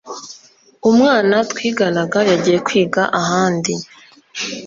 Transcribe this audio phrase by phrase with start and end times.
[0.89, 3.73] umwana twiganaga yagiye kwiga ahandi